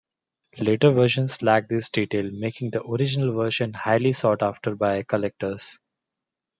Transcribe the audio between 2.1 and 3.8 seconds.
making the original version